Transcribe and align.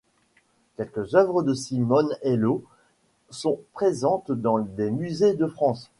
Quelques 0.77 1.13
œuvres 1.13 1.43
de 1.43 1.53
Simone 1.53 2.17
Aillaud 2.23 2.63
sont 3.29 3.59
présentes 3.71 4.31
dans 4.31 4.57
des 4.57 4.89
musées 4.89 5.35
de 5.35 5.45
France. 5.45 5.89